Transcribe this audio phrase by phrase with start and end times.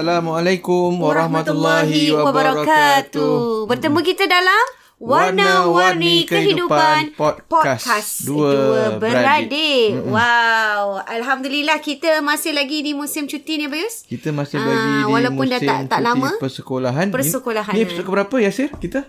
[0.00, 3.68] Assalamualaikum warahmatullahi wabarakatuh.
[3.68, 4.64] Bertemu kita dalam
[4.96, 10.00] Warna-Warni Kehidupan Podcast, podcast Dua, Dua Beradik.
[10.00, 10.08] Mm-hmm.
[10.08, 11.04] Wow.
[11.04, 14.08] Alhamdulillah kita masih lagi di musim cuti ni, Bayus.
[14.08, 16.30] Kita masih Aa, lagi ah, di walaupun musim dah tak, tak cuti lama.
[16.40, 17.06] persekolahan.
[17.12, 17.72] Persekolahan.
[17.76, 19.04] Ni, ni episod keberapa, Yasir, kita?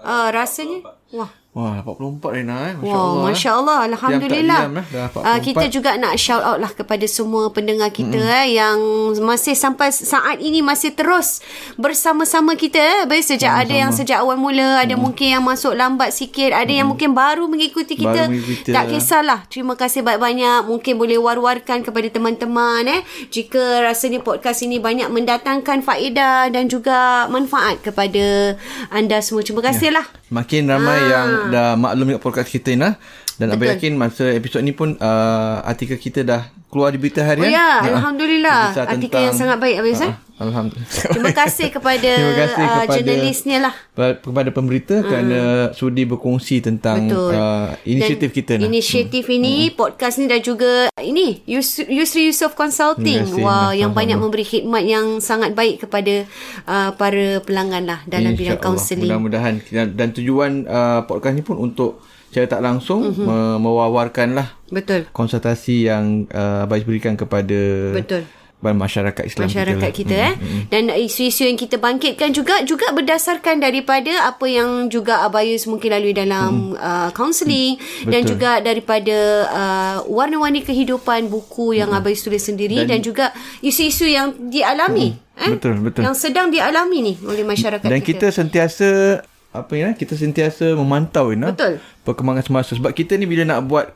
[0.00, 1.28] Uh, rasanya, wah.
[1.50, 2.74] Wah, 44 Rina eh.
[2.78, 3.24] Masya Wah, Allah.
[3.26, 3.78] Masya Allah.
[3.82, 3.88] Eh.
[3.90, 4.60] Alhamdulillah.
[4.70, 5.26] Diam, diam, eh.
[5.26, 8.38] uh, kita juga nak shout out lah kepada semua pendengar kita mm-hmm.
[8.46, 8.78] eh, yang
[9.18, 11.42] masih sampai saat ini masih terus
[11.74, 12.78] bersama-sama kita.
[12.78, 13.02] Eh.
[13.10, 15.02] Baik sejak sama ada yang sejak awal mula, ada mm.
[15.02, 16.78] mungkin yang masuk lambat sikit, ada mm.
[16.78, 18.30] yang mungkin baru mengikuti kita.
[18.30, 19.42] Baru mengikuti tak kisahlah.
[19.50, 20.70] Terima kasih banyak-banyak.
[20.70, 22.86] Mungkin boleh war-warkan kepada teman-teman.
[22.86, 23.02] Eh.
[23.26, 28.54] Jika rasanya podcast ini banyak mendatangkan faedah dan juga manfaat kepada
[28.94, 29.42] anda semua.
[29.42, 30.06] Terima kasihlah.
[30.06, 30.18] Ya.
[30.30, 31.10] Makin ramai ha.
[31.10, 32.90] yang dah maklum dekat podcast kita ni
[33.40, 33.72] dan Betul.
[33.72, 37.48] yakin masa episod ni pun uh, artikel kita dah keluar di berita harian.
[37.48, 37.96] Oh ya, ya.
[37.96, 38.76] alhamdulillah.
[38.76, 40.88] Artikel tentang, yang sangat baik Abis uh, Alhamdulillah.
[40.88, 43.74] Terima kasih kepada, Terima kasih uh, kepada jurnalisnya lah.
[43.96, 45.06] Kepada pemberita hmm.
[45.08, 45.40] kerana
[45.72, 48.52] sudi berkongsi tentang uh, inisiatif dan kita.
[48.60, 49.36] Inisiatif hmm.
[49.40, 49.76] ini, hmm.
[49.76, 53.24] podcast ni dan juga ini Yus- Yusri Yusof Consulting.
[53.24, 56.28] Kasih, Wah, yang banyak memberi khidmat yang sangat baik kepada
[56.68, 59.08] uh, para pelanggan lah dalam Insya bidang kaunseling.
[59.08, 59.64] Mudah-mudahan
[59.96, 63.26] dan tujuan uh, podcast ni pun untuk secara tak langsung mm-hmm.
[63.26, 67.58] me- mewawarkanlah betul konsultasi yang uh, Abais berikan kepada
[67.90, 68.22] betul
[68.60, 70.62] masyarakat Islam masyarakat kita, kita eh mm-hmm.
[70.68, 76.12] dan isu-isu yang kita bangkitkan juga juga berdasarkan daripada apa yang juga Abayus mungkin lalui
[76.12, 76.76] dalam
[77.16, 78.06] kaunseling mm-hmm.
[78.06, 79.18] uh, dan juga daripada
[79.48, 82.04] uh, warna-warni kehidupan buku yang mm-hmm.
[82.04, 83.26] Abayus tulis sendiri dan, dan juga
[83.64, 85.40] isu-isu yang dialami mm-hmm.
[85.40, 88.88] eh betul betul yang sedang dialami ni oleh masyarakat dan kita dan kita sentiasa
[89.50, 91.82] apa ya kita sentiasa memantau ya betul.
[92.06, 92.78] Perkembangan semasa.
[92.78, 93.90] Sebab kita ni bila nak buat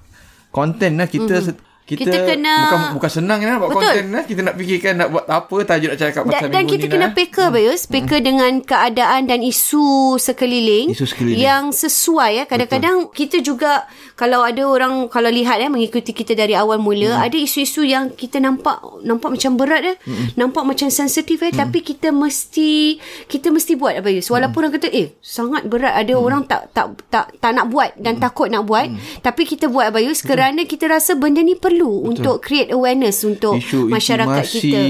[0.50, 4.25] konten lah kita mm-hmm kita, kita kena bukan bukan senang kan buat konten lah.
[4.25, 7.12] Kita nak fikirkan nak buat apa tajuk nak cakap pasal dan, dan kita kena lah.
[7.12, 7.53] peka hmm.
[7.53, 8.25] Bayus, peka hmm.
[8.25, 11.45] dengan keadaan dan isu sekeliling, isu sekeliling.
[11.45, 12.45] yang sesuai ya.
[12.49, 13.17] Kadang-kadang Betul.
[13.21, 13.84] kita juga
[14.17, 17.25] kalau ada orang kalau lihat ya mengikuti kita dari awal mula, hmm.
[17.28, 19.95] ada isu-isu yang kita nampak nampak macam berat ya.
[20.09, 20.33] Hmm.
[20.41, 21.61] Nampak macam sensitif ya, hmm.
[21.69, 22.97] tapi kita mesti
[23.28, 24.33] kita mesti buat Bayus.
[24.33, 24.62] Walaupun hmm.
[24.65, 26.25] orang kata eh sangat berat, ada hmm.
[26.25, 28.25] orang tak tak tak tak nak buat dan hmm.
[28.25, 29.21] takut nak buat, hmm.
[29.21, 32.11] tapi kita buat Bayus kerana kita rasa benda ni perlu perlu Betul.
[32.15, 34.81] untuk create awareness untuk isu, masyarakat isu kita.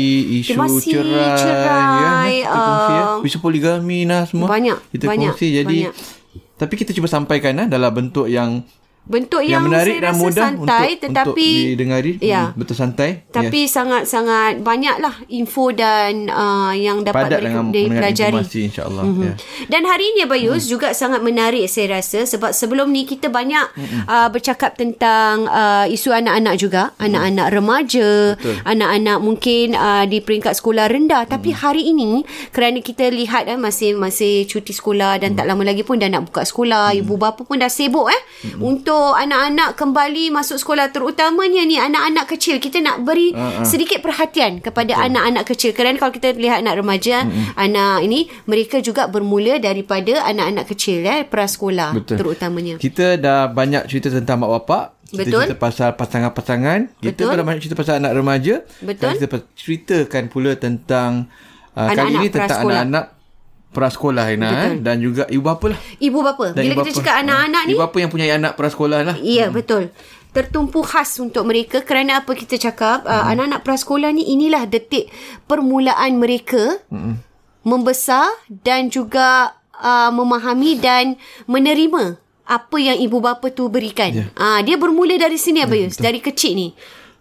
[0.44, 4.52] Isu masi, cerai, cerai ya, uh, isu poligami lah semua.
[4.52, 4.76] Banyak.
[4.92, 5.48] Kita banyak, kongsi.
[5.64, 5.94] Jadi, banyak.
[6.60, 8.60] tapi kita cuba sampaikan lah dalam bentuk yang
[9.04, 13.10] bentuk yang, yang menarik dan mudah santai untuk, tetapi untuk didengari ya, hmm, betul santai
[13.28, 13.72] tapi ya.
[13.76, 19.24] sangat-sangat banyaklah info dan uh, yang dapat Padat dengan, dipelajari informasi insyaallah mm-hmm.
[19.28, 19.32] ya.
[19.68, 20.70] dan hari ini Bayus mm.
[20.72, 24.08] juga sangat menarik saya rasa sebab sebelum ni kita banyak mm-hmm.
[24.08, 27.04] uh, bercakap tentang uh, isu anak-anak juga mm.
[27.04, 28.10] anak-anak remaja
[28.40, 28.56] betul.
[28.64, 31.56] anak-anak mungkin uh, di peringkat sekolah rendah tapi mm.
[31.60, 32.24] hari ini
[32.56, 35.44] kerana kita lihat uh, masih masih cuti sekolah dan mm.
[35.44, 37.04] tak lama lagi pun dah nak buka sekolah mm.
[37.04, 38.64] ibu bapa pun dah sibuk eh mm.
[38.64, 43.66] untuk untuk anak-anak kembali masuk sekolah terutamanya ni anak-anak kecil kita nak beri uh, uh.
[43.66, 45.06] sedikit perhatian kepada Betul.
[45.10, 47.58] anak-anak kecil kerana kalau kita lihat anak remaja uh-huh.
[47.58, 52.22] anak ini mereka juga bermula daripada anak-anak kecil eh prasekolah Betul.
[52.22, 55.42] terutamanya kita dah banyak cerita tentang mak bapak kita Betul.
[55.42, 57.34] cerita pasal pasangan-pasangan kita Betul.
[57.34, 59.18] dah banyak cerita pasal anak remaja Betul.
[59.18, 61.26] kita ceritakan pula tentang
[61.74, 63.13] uh, kali ini tentang anak-anak
[63.74, 64.72] prasekolah Ina eh?
[64.78, 65.80] dan juga ibu bapa lah.
[65.98, 66.54] Ibu bapa.
[66.54, 66.98] Dan Bila ibu kita bapa.
[67.02, 67.72] cakap anak-anak ni.
[67.74, 69.16] Ibu bapa yang punya anak prasekolah lah.
[69.18, 69.54] Ya, hmm.
[69.58, 69.82] betul.
[70.30, 73.18] Tertumpu khas untuk mereka kerana apa kita cakap uh, hmm.
[73.18, 75.10] uh, anak-anak prasekolah ni inilah detik
[75.50, 77.18] permulaan mereka hmm.
[77.66, 81.18] membesar dan juga uh, memahami dan
[81.50, 84.12] menerima apa yang ibu bapa tu berikan.
[84.12, 84.28] Yeah.
[84.36, 86.68] Uh, dia bermula dari sini Abayus, yeah, dari kecil ni.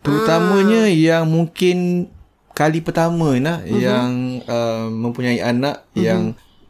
[0.04, 0.92] Terutamanya uh.
[0.92, 2.08] yang mungkin
[2.54, 3.78] kali pertama nah uh-huh.
[3.78, 6.02] yang uh, mempunyai anak uh-huh.
[6.02, 6.22] yang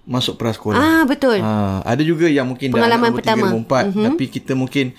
[0.03, 0.75] masuk prasekolah.
[0.75, 1.39] Ah betul.
[1.39, 3.47] Ha, ada juga yang mungkin pengalaman dah pertama.
[3.55, 4.05] 3, 4 uh-huh.
[4.11, 4.91] tapi kita mungkin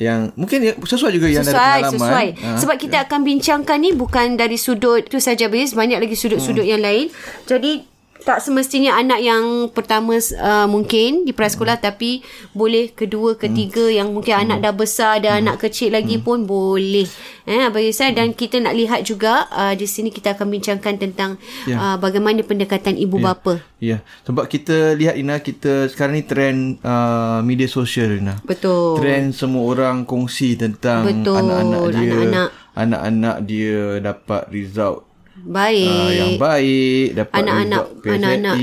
[0.00, 2.00] yang mungkin sesuai juga yang sesuai, dari pengalaman.
[2.00, 2.26] Sesuai.
[2.40, 3.04] Ha, Sebab kita ya.
[3.04, 6.72] akan bincangkan ni bukan dari sudut tu saja banyak lagi sudut-sudut hmm.
[6.72, 7.06] yang lain.
[7.44, 7.84] Jadi
[8.30, 11.86] tak semestinya anak yang pertama uh, mungkin di prasekolah hmm.
[11.90, 12.22] tapi
[12.54, 13.96] boleh kedua ketiga hmm.
[13.98, 14.44] yang mungkin hmm.
[14.46, 15.40] anak dah besar dan hmm.
[15.42, 16.24] anak kecil lagi hmm.
[16.24, 17.10] pun boleh
[17.50, 21.42] eh bagi saya dan kita nak lihat juga uh, di sini kita akan bincangkan tentang
[21.66, 21.82] yeah.
[21.82, 23.26] uh, bagaimana pendekatan ibu yeah.
[23.26, 24.00] bapa ya yeah.
[24.22, 29.66] sebab kita lihat Ina kita sekarang ni trend uh, media sosial Ina betul trend semua
[29.74, 31.34] orang kongsi tentang betul.
[31.34, 32.48] anak-anak dia anak-anak
[32.78, 35.09] anak-anak dia dapat result
[35.46, 38.56] baik uh, yang baik dapat anak-anak anak-anak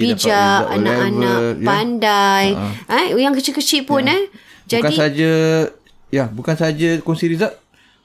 [0.00, 1.66] bijak anak-anak ya.
[1.66, 2.96] pandai uh-huh.
[2.96, 4.16] eh yang kecil-kecil pun ya.
[4.16, 4.22] eh
[4.68, 5.30] jadi bukan saja
[6.12, 7.54] ya bukan saja kongsi result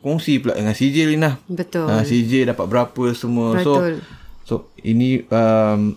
[0.03, 3.99] kongsi pula dengan CJ Lina betul uh, CJ dapat berapa semua betul.
[4.45, 5.95] so so ini um,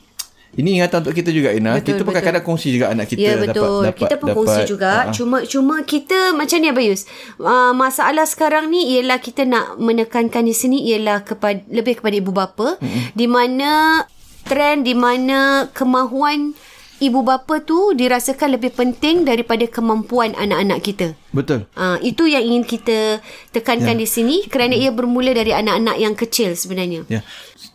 [0.59, 1.79] ini ingatan untuk kita juga Ina.
[1.79, 3.87] Betul, kita pun kadang-kadang kongsi juga anak kita ya, betul.
[3.87, 4.91] dapat dapat kita pun dapat, kongsi juga.
[4.91, 5.15] Uh-huh.
[5.15, 7.07] Cuma cuma kita macam ni Abayus.
[7.39, 12.35] Uh, masalah sekarang ni ialah kita nak menekankan di sini ialah kepada lebih kepada ibu
[12.35, 13.15] bapa uh-huh.
[13.15, 14.03] di mana
[14.43, 16.59] trend di mana kemahuan
[16.99, 21.09] ibu bapa tu dirasakan lebih penting daripada kemampuan anak-anak kita.
[21.31, 21.71] Betul.
[21.79, 23.23] Uh, itu yang ingin kita
[23.55, 24.03] tekankan ya.
[24.03, 27.07] di sini kerana ia bermula dari anak-anak yang kecil sebenarnya.
[27.07, 27.23] Ya.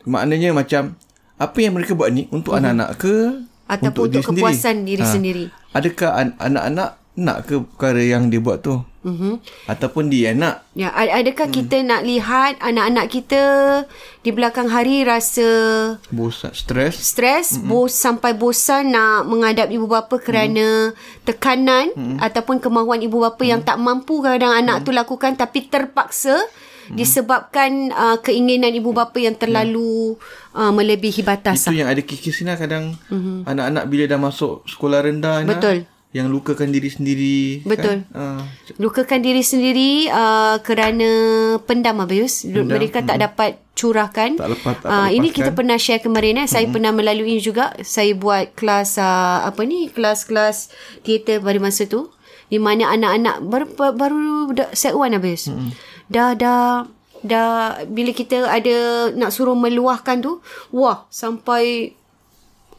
[0.03, 0.99] Maknanya macam
[1.35, 2.63] apa yang mereka buat ni untuk uh-huh.
[2.63, 3.15] anak-anak ke
[3.65, 4.87] ataupun untuk, untuk diri kepuasan sendiri?
[4.87, 5.11] diri ha.
[5.11, 5.45] sendiri
[5.75, 9.39] adakah an- anak-anak nak ke perkara yang dia buat tu uh-huh.
[9.71, 11.55] ataupun dia nak ya adakah hmm.
[11.55, 13.43] kita nak lihat anak-anak kita
[14.19, 15.47] di belakang hari rasa
[16.11, 17.87] bosan stres stres uh-huh.
[17.87, 21.23] bos sampai bosan nak menghadap ibu bapa kerana uh-huh.
[21.23, 22.19] tekanan uh-huh.
[22.19, 23.51] ataupun kemahuan ibu bapa uh-huh.
[23.55, 24.91] yang tak mampu kadang anak uh-huh.
[24.91, 26.35] tu lakukan tapi terpaksa
[26.89, 26.97] hmm.
[26.97, 30.57] disebabkan uh, keinginan ibu bapa yang terlalu hmm.
[30.57, 31.65] uh, melebihi batas.
[31.65, 31.85] Itu lah.
[31.85, 33.49] yang ada kikis ni kadang hmm.
[33.49, 35.77] anak-anak bila dah masuk sekolah rendah Betul.
[36.15, 38.05] yang lukakan diri sendiri Betul.
[38.05, 38.13] Kan?
[38.13, 38.41] Uh.
[38.77, 41.09] Lukakan diri sendiri uh, kerana
[41.65, 42.45] pendam abuse.
[42.45, 42.77] Pendam.
[42.77, 44.39] Mereka tak dapat curahkan.
[44.39, 46.47] Tak lepas tak uh, ini kita pernah share kemarin eh.
[46.47, 46.73] Saya hmm.
[46.73, 47.75] pernah melalui juga.
[47.83, 49.91] Saya buat kelas uh, apa ni?
[49.91, 50.71] Kelas-kelas
[51.03, 52.13] teater pada masa tu
[52.45, 53.65] di mana anak-anak baru
[53.97, 55.49] baru set one habis.
[55.49, 55.73] Hmm
[56.09, 56.85] dah dah
[57.25, 61.95] dah bila kita ada nak suruh meluahkan tu wah sampai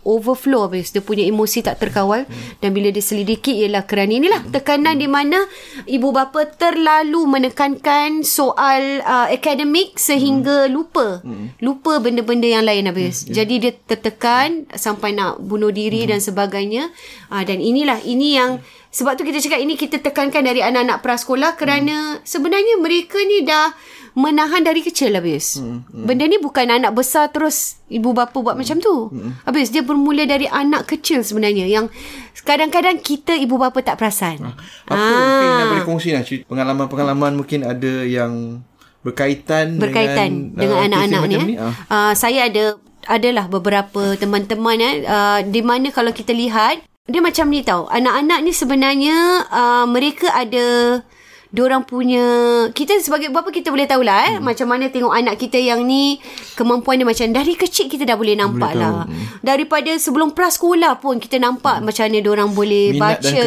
[0.07, 2.63] overflow habis dia punya emosi tak terkawal hmm.
[2.63, 5.43] dan bila dia selidiki ialah kerana inilah tekanan di mana
[5.91, 10.71] ibu bapa terlalu menekankan soal uh, akademik sehingga hmm.
[10.71, 11.59] lupa hmm.
[11.59, 13.35] lupa benda-benda yang lain habis hmm.
[13.35, 16.11] jadi dia tertekan sampai nak bunuh diri hmm.
[16.15, 16.95] dan sebagainya
[17.35, 18.63] uh, dan inilah ini yang
[18.97, 22.25] sebab tu kita cakap ini kita tekankan dari anak-anak prasekolah kerana hmm.
[22.25, 23.77] sebenarnya mereka ni dah
[24.17, 25.61] menahan dari kecil habis.
[25.61, 26.09] Hmm, hmm.
[26.09, 28.61] Benda ni bukan anak besar terus ibu bapa buat hmm.
[28.65, 29.13] macam tu.
[29.13, 29.37] Hmm.
[29.45, 31.93] Habis dia bermula dari anak kecil sebenarnya yang
[32.41, 34.41] kadang-kadang kita ibu bapa tak perasan.
[34.41, 34.51] Ha.
[34.89, 35.13] Apa ha.
[35.13, 38.65] mungkin nak boleh kongsi lah pengalaman-pengalaman mungkin ada yang
[39.05, 41.37] berkaitan, berkaitan dengan, dengan uh, anak-anak ni.
[41.37, 41.55] ni.
[41.61, 41.69] Ha.
[41.93, 47.47] Uh, saya ada adalah beberapa teman-teman eh uh, di mana kalau kita lihat dia macam
[47.51, 51.01] ni tau anak-anak ni sebenarnya uh, mereka ada
[51.47, 52.27] Diorang punya
[52.75, 54.43] Kita sebagai bapa Kita boleh tahulah eh, hmm.
[54.43, 56.19] Macam mana tengok anak kita yang ni
[56.59, 59.47] Kemampuan dia macam Dari kecil kita dah boleh nampak boleh lah hmm.
[59.47, 61.85] Daripada sebelum prasekolah pun Kita nampak hmm.
[61.87, 63.43] macam mana Diorang boleh Minat baca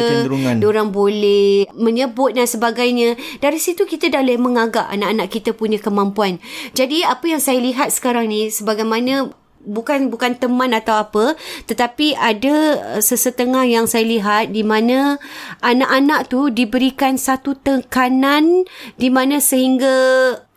[0.56, 6.40] Diorang boleh Menyebut dan sebagainya Dari situ kita dah boleh mengagak Anak-anak kita punya kemampuan
[6.72, 9.28] Jadi apa yang saya lihat sekarang ni Sebagaimana
[9.60, 11.36] bukan bukan teman atau apa
[11.68, 15.20] tetapi ada uh, sesetengah yang saya lihat di mana
[15.60, 18.64] anak-anak tu diberikan satu tekanan
[18.96, 19.92] di mana sehingga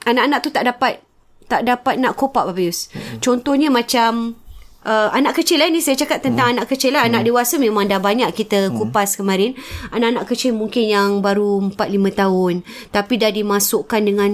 [0.08, 1.04] anak-anak tu tak dapat
[1.52, 2.90] tak dapat nak cope up Babius.
[2.90, 3.20] Hmm.
[3.20, 4.40] Contohnya macam
[4.88, 6.54] uh, anak kecil lah ni saya cakap tentang hmm.
[6.60, 8.76] anak kecil lah anak dewasa memang dah banyak kita hmm.
[8.80, 9.56] kupas kemarin
[9.92, 12.54] anak-anak kecil mungkin yang baru 4 5 tahun
[12.92, 14.32] tapi dah dimasukkan dengan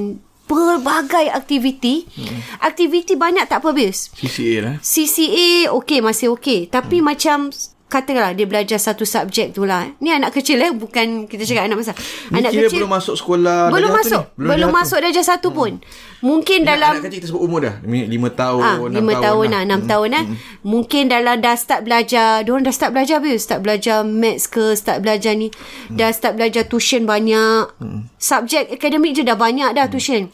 [0.49, 2.65] pelbagai aktiviti hmm.
[2.65, 7.05] aktiviti banyak tak apa habis CCA lah CCA okey masih okey tapi hmm.
[7.05, 7.53] macam
[7.89, 9.89] katakanlah dia belajar satu subjek tu lah.
[9.97, 11.97] Ni anak kecil eh bukan kita cakap anak besar.
[12.29, 14.37] Anak kecil belum masuk sekolah belum masuk ni?
[14.37, 15.81] belum, belum masuk darjah satu pun.
[16.21, 16.69] Mungkin satu.
[16.69, 19.81] dalam anak kecil kita sebut umur dah 5 tahun Ah, 6 lima tahun lah, enam
[19.81, 19.89] Hmm.
[19.89, 20.25] tahun eh.
[20.61, 25.01] Mungkin dalam dah start belajar, diorang dah start belajar habis, start belajar maths ke, start
[25.01, 25.97] belajar ni, Hmm.
[25.97, 27.73] dah start belajar tuition banyak.
[28.15, 30.29] Subjek akademik je dah banyak dah tuition.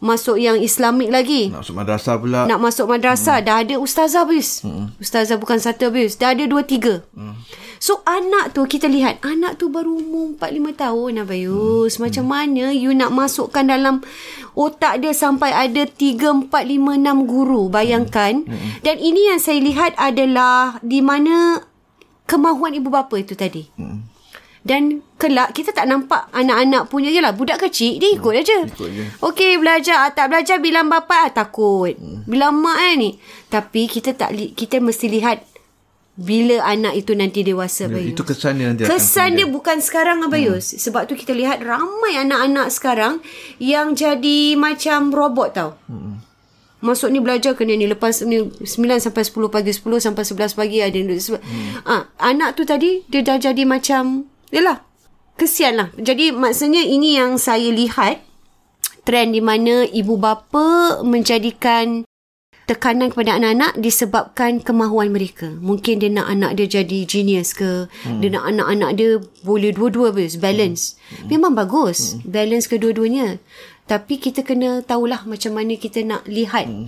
[0.00, 1.52] Masuk yang Islamik lagi.
[1.52, 2.40] nak masuk madrasah pula.
[2.48, 4.64] Nak masuk madrasah Dah ada ustazah habis.
[4.96, 7.04] Ustazah bukan satu habis Dah ada dua tiga.
[7.80, 12.92] So anak tu Kita lihat Anak tu baru umur 4-5 tahun Abayus Macam mana You
[12.92, 14.04] nak masukkan dalam
[14.52, 17.72] Otak dia Sampai ada 3, 4, 5, 6 guru?
[17.72, 18.44] Bayangkan.
[18.84, 21.64] Dan ini yang saya lihat adalah Di mana
[22.28, 23.64] Kemahuan ibu bapa itu tadi
[24.60, 27.32] dan kelak kita tak nampak anak-anak punya je lah.
[27.32, 28.58] Budak kecil dia ikut aja.
[28.68, 29.04] ikut je.
[29.24, 30.04] Okey belajar.
[30.04, 31.96] Ah, tak belajar bilang bapa ah, takut.
[32.28, 33.10] Bilang mak eh ni.
[33.48, 35.48] Tapi kita tak li- kita mesti lihat
[36.20, 38.12] bila anak itu nanti dewasa Abayus.
[38.12, 40.76] itu kesan dia nanti akan Kesan dia bukan sekarang Abayus.
[40.76, 40.78] Hmm.
[40.84, 43.24] Sebab tu kita lihat ramai anak-anak sekarang
[43.56, 45.70] yang jadi macam robot tau.
[45.88, 46.20] Hmm.
[46.84, 48.64] Masuk ni belajar kena ni lepas ni 9
[49.00, 51.84] sampai 10 pagi 10 sampai 11 pagi ada hmm.
[51.88, 54.82] ah, anak tu tadi dia dah jadi macam yalah
[55.40, 55.88] kesian lah.
[55.96, 58.20] Jadi maksudnya ini yang saya lihat
[59.08, 62.04] trend di mana ibu bapa menjadikan
[62.70, 65.50] tekanan kepada anak-anak disebabkan kemahuan mereka.
[65.58, 68.22] Mungkin dia nak anak dia jadi genius ke, hmm.
[68.22, 70.94] dia nak anak-anak dia boleh dua-dua habis, balance.
[71.10, 71.34] Hmm.
[71.34, 72.30] Memang bagus, hmm.
[72.30, 73.42] balance kedua-duanya.
[73.90, 76.86] Tapi kita kena tahulah macam mana kita nak lihat hmm.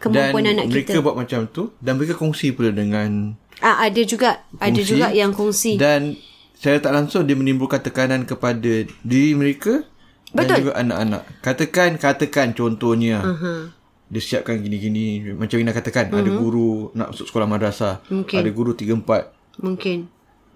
[0.00, 1.04] kemampuan dan anak mereka kita.
[1.04, 5.36] buat macam tu dan mereka kongsi pula dengan Ah ada juga, ada kongsi juga yang
[5.36, 5.76] kongsi.
[5.76, 6.16] dan
[6.58, 9.86] secara tak langsung dia menimbulkan tekanan kepada diri mereka
[10.34, 10.56] dan Betul.
[10.66, 11.22] juga anak-anak.
[11.38, 13.70] Katakan katakan contohnya uh-huh.
[14.10, 16.18] dia siapkan gini-gini macam Ina katakan uh-huh.
[16.18, 18.26] ada guru nak masuk sekolah madrasah, Mhm.
[18.26, 18.38] Mungkin.
[18.42, 19.62] ada guru 3 4.
[19.62, 19.98] Mungkin.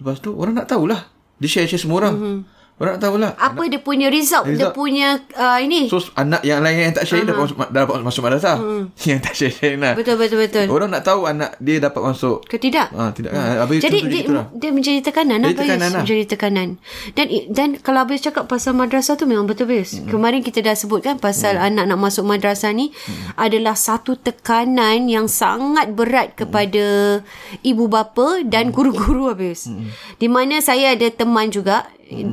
[0.02, 1.06] Lepas tu orang nak tahulah.
[1.38, 2.14] Dia share-share semua orang.
[2.18, 2.38] Uh-huh.
[2.82, 3.30] Orang nak tahulah.
[3.38, 4.74] Apa dia punya result, dia Result.
[4.74, 5.86] punya uh, ini.
[5.86, 7.46] So anak yang lain yang tak share uh-huh.
[7.46, 8.58] dapat dapat masuk madrasah.
[8.58, 8.90] Uh-huh.
[9.06, 9.94] Yang tak share share lah.
[9.94, 10.66] betul betul betul.
[10.66, 12.42] Orang nak tahu anak dia dapat masuk.
[12.50, 12.90] Ke tidak?
[12.90, 13.62] Ah tidak kan.
[13.62, 14.46] Habis Jadi dia, lah.
[14.50, 16.02] dia menjadi tekanan Jadi Abang tekanan lah.
[16.02, 16.68] Menjadi tekanan
[17.14, 20.02] Dan dan kalau Yus cakap Pasal madrasah tu Memang betul Yus.
[20.02, 20.10] Hmm.
[20.10, 23.34] Kemarin kita dah sebut kan Pasal anak nak masuk madrasah ni Hmm.
[23.40, 27.18] Adalah satu tekanan Yang sangat berat Kepada
[27.62, 29.70] Ibu bapa Dan guru-guru Abang Yus.
[29.70, 29.86] Hmm.
[30.18, 31.86] Di mana saya ada teman juga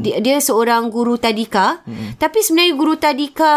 [0.03, 1.81] dia, dia seorang guru tadika.
[2.19, 3.53] Tapi sebenarnya guru tadika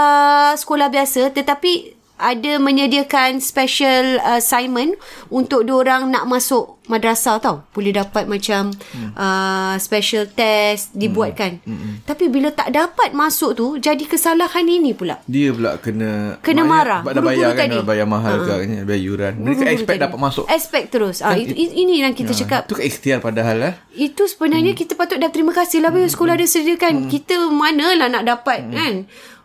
[0.54, 4.94] Sekolah biasa Tetapi ada menyediakan special assignment
[5.32, 7.66] untuk diorang nak masuk madrasah tau.
[7.74, 9.14] Boleh dapat macam hmm.
[9.14, 11.62] uh, special test dibuatkan.
[11.62, 11.78] Hmm.
[11.78, 11.94] Hmm.
[12.06, 15.22] Tapi bila tak dapat masuk tu jadi kesalahan ini pula.
[15.26, 17.02] Dia pula kena Kena marah.
[17.02, 17.76] Sebab dah bayar kan tadi.
[17.78, 18.58] Dah bayar mahal uh-huh.
[18.60, 20.06] kan Bayar yuran Mereka Guru-guru expect tadi.
[20.06, 21.16] dapat masuk Expect terus.
[21.22, 22.70] Ah itu, ini yang kita cakap.
[22.70, 24.80] Itu kan ikhtiar padahal lah Itu sebenarnya hmm.
[24.84, 26.10] kita patut dah terima kasih lah hmm.
[26.10, 27.06] sekolah dia sediakan.
[27.06, 27.10] Hmm.
[27.10, 28.74] Kita manalah nak dapat hmm.
[28.74, 28.94] kan.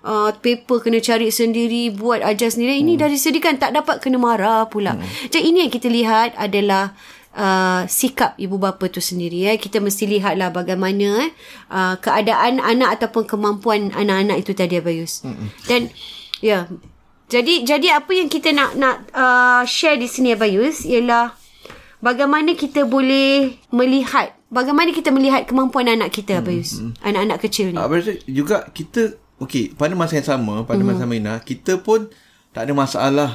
[0.05, 4.69] Uh, paper kena cari sendiri buat ajar sendiri ini dah disediakan tak dapat kena marah
[4.69, 5.33] pula hmm.
[5.33, 6.93] jadi ini yang kita lihat adalah
[7.37, 9.61] Uh, sikap ibu bapa tu sendiri eh.
[9.61, 11.29] kita mesti lihatlah bagaimana eh,
[11.69, 15.69] uh, keadaan anak ataupun kemampuan anak-anak itu tadi Abayus hmm.
[15.69, 15.93] dan
[16.41, 16.65] ya
[17.29, 21.37] jadi jadi apa yang kita nak nak uh, share di sini Abayus ialah
[22.01, 26.97] bagaimana kita boleh melihat bagaimana kita melihat kemampuan anak kita Abayus hmm.
[27.05, 30.89] anak-anak kecil ni Ah, Berarti juga kita Okey Pada masa yang sama Pada Hmm.
[30.89, 32.09] masa yang sama Ina Kita pun
[32.51, 33.31] Tak ada masalah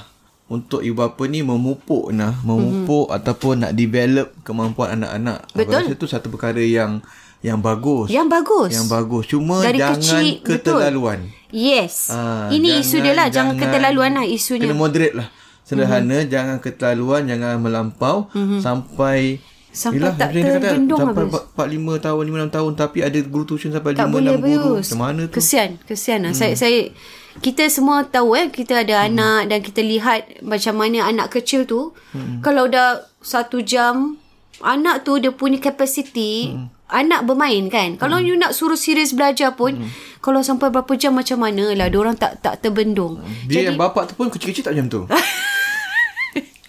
[0.50, 3.16] Untuk ibu bapa ni Memupuk nah, Memupuk hmm.
[3.16, 5.78] Ataupun nak develop Kemampuan anak-anak Aku Betul.
[5.78, 6.98] rasa tu satu perkara yang
[7.40, 10.46] Yang bagus yang bagus Yang bagus Cuma Dari jangan kecil, betul.
[10.46, 11.18] keterlaluan
[11.54, 15.28] yes Ah, ini isu dia lah jangan, keterlaluan lah isunya Kena moderate lah
[15.62, 16.32] Sederhana mm-hmm.
[16.32, 18.58] Jangan keterlaluan Jangan melampau mm-hmm.
[18.58, 19.38] Sampai
[19.72, 21.80] Sampai Yelah, tak tergendung Sampai habis.
[21.80, 25.22] 4-5 tahun 5-6 tahun Tapi ada guru tuition Sampai tak 5-6 boleh guru Macam mana
[25.24, 26.92] tu kesian kesian lah saya saya
[27.40, 29.06] kita semua tahu eh kita ada hmm.
[29.08, 32.44] anak dan kita lihat macam mana anak kecil tu hmm.
[32.44, 34.20] kalau dah satu jam
[34.60, 36.68] anak tu dia punya capacity hmm.
[36.92, 40.20] anak bermain kan kalau you nak suruh serius belajar pun hmm.
[40.20, 44.14] kalau sampai berapa jam macam mana lah orang tak tak terbendung Dia yang bapak tu
[44.18, 45.00] pun Kecil-kecil tak macam tu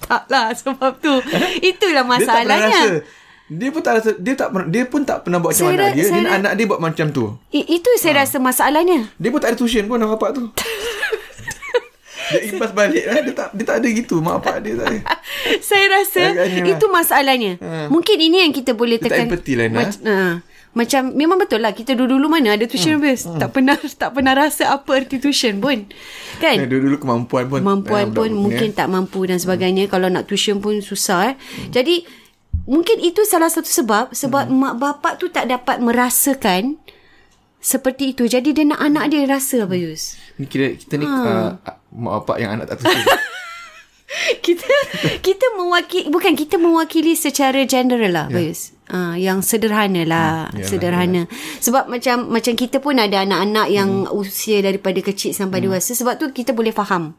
[0.04, 1.14] tak lah sebab tu
[1.72, 2.84] itulah Dia tak masalahnya
[3.46, 6.06] Dia pun tak rasa Dia tak Dia pun tak pernah buat macam Saya ra- dia
[6.06, 9.40] saya Dia ra- anak dia buat macam tu I, itu saya rasa masalahnya Dia pun
[9.40, 10.44] tak ada tuition pun Bapak tu
[12.24, 13.20] Dia impas balik lah.
[13.20, 14.16] Dia tak, dia tak ada gitu.
[14.24, 15.00] Mak bapak dia tak ada.
[15.70, 16.72] Saya rasa Agaknya lah.
[16.74, 17.52] itu masalahnya.
[17.60, 17.92] Ha.
[17.92, 19.28] Mungkin ini yang kita boleh Dia tak tekan.
[19.30, 20.26] empathy lah, ha.
[20.74, 23.06] Macam memang betul lah kita dulu-dulu mana ada tuition hmm.
[23.06, 23.24] base.
[23.38, 25.86] Tak pernah tak pernah rasa apa arti tuition pun.
[26.42, 26.66] Kan?
[26.66, 27.62] Eh, Dulu-dulu kemampuan pun.
[27.62, 29.86] Kemampuan eh, pun mungkin ni, tak mampu dan sebagainya.
[29.86, 31.34] Kalau nak tuition pun susah.
[31.34, 31.36] Eh.
[31.70, 32.02] Jadi
[32.66, 36.82] mungkin itu salah satu sebab sebab mak bapak tu tak dapat merasakan
[37.62, 38.26] seperti itu.
[38.26, 40.18] Jadi dia nak anak dia rasa apa Yus?
[40.42, 41.54] Ni kira kita ni uh,
[41.94, 42.98] mak bapak yang anak tak tutup.
[44.40, 44.70] kita
[45.20, 48.36] kita mewakili bukan kita mewakili secara general lah yeah.
[48.50, 48.72] Bayus.
[48.84, 51.22] Uh, yang sederhana lah Hmm, yalah, sederhana
[51.58, 54.12] sebab macam macam kita pun ada anak-anak yang Hmm.
[54.14, 57.16] usia daripada kecil sampai dewasa sebab tu kita boleh faham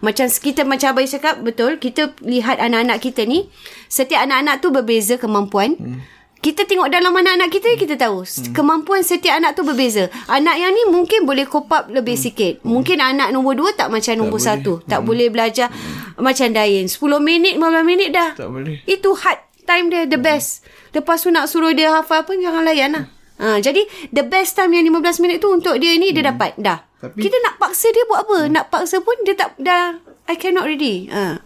[0.00, 3.44] macam kita macam abai cakap betul kita lihat anak-anak kita ni
[3.86, 6.00] setiap anak-anak tu berbeza kemampuan Hmm.
[6.42, 8.26] Kita tengok dalam anak-anak kita kita tahu.
[8.50, 10.10] Kemampuan setiap anak tu berbeza.
[10.26, 12.58] Anak yang ni mungkin boleh cope up lebih sikit.
[12.66, 14.48] Mungkin anak nombor dua tak macam nombor boleh.
[14.50, 14.82] satu.
[14.82, 15.70] Tak boleh belajar
[16.18, 16.90] macam Dain.
[16.90, 18.34] 10 minit 15 minit dah.
[18.34, 18.82] Tak boleh.
[18.90, 20.66] itu hard time dia the best.
[20.90, 23.06] Lepas tu nak suruh dia hafal pun jangan layan lah
[23.38, 26.58] ha, jadi the best time yang 15 minit tu untuk dia ni dia dapat.
[26.58, 26.82] Dah.
[26.98, 28.38] Tapi- kita nak paksa dia buat apa?
[28.50, 29.98] Nak paksa pun dia tak dah
[30.30, 31.42] I cannot ready ha.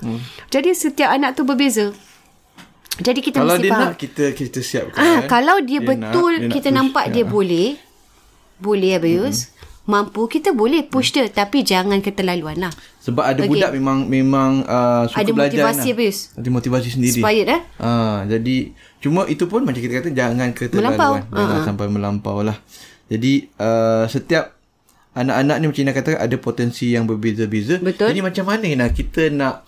[0.53, 1.97] jadi setiap anak tu berbeza
[2.99, 4.99] jadi kita Kalau mesti dia faham nak, kita kita siapkan.
[4.99, 5.21] Ah, eh.
[5.26, 6.76] kalau dia, Dia betul nak- dia nak kita push.
[6.76, 7.29] nampak dia Ya.
[7.29, 7.69] boleh,
[8.59, 9.38] boleh Abayus.
[9.38, 9.55] Mm-hmm.
[9.87, 12.73] Mampu kita boleh push dia tapi jangan keterlaluan lah.
[12.99, 13.50] Sebab ada Okey.
[13.53, 15.62] budak memang memang uh, suka Ada belajar.
[15.62, 15.95] motivasi, Nah.
[15.95, 16.19] Abayus.
[16.35, 17.15] Ada motivasi sendiri.
[17.17, 17.61] Expired eh.
[17.79, 18.57] Ah, jadi
[18.99, 20.91] cuma itu pun macam kita kata jangan keterlaluan.
[20.91, 21.12] Melampau.
[21.31, 21.65] Jangan Ah.
[21.65, 22.59] sampai melampau lah.
[23.07, 24.59] Jadi uh, setiap
[25.12, 27.79] anak-anak ni macam Ina kata ada potensi yang berbeza-beza.
[27.79, 28.11] Betul.
[28.11, 29.62] Jadi macam mana nak kita nak